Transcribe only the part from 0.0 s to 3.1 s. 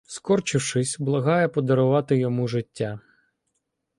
Скорчившись, благає подарувати йому життя.